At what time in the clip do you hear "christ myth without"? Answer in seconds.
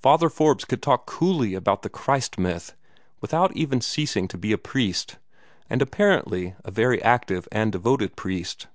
1.90-3.54